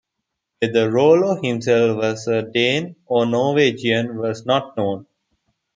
Whether 0.57 0.89
Rollo 0.89 1.39
himself 1.39 1.97
was 1.97 2.27
a 2.27 2.41
Dane 2.41 2.95
or 3.05 3.21
a 3.21 3.27
Norwegian 3.29 4.25
is 4.25 4.47
not 4.47 4.75
known. 4.75 5.05